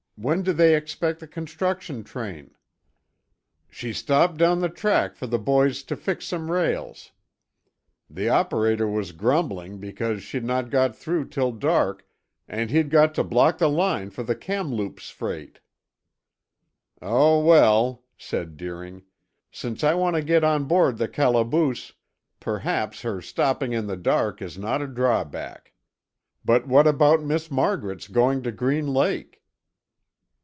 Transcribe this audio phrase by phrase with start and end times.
[0.17, 2.51] When do they expect the construction train?"
[3.71, 7.11] "She stopped doon the track for the boys to fix some rails.
[8.07, 12.05] The operator was grumbling because she'd no' get through till dark
[12.47, 15.59] and he'd got to block the line for the Kamloops freight."
[17.01, 19.01] "Oh, well," said Deering,
[19.49, 21.93] "since I want to get on board the calaboose,
[22.39, 25.73] perhaps her stopping in the dark is not a drawback.
[26.45, 29.39] But what about Miss Margaret's going to Green Lake?"